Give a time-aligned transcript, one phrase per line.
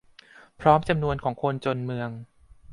[0.61, 2.09] พร้อมจำนวนของคนจนเมือง